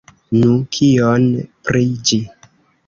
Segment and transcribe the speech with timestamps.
[0.37, 1.29] Nu, kion
[1.69, 2.23] pri ĝi?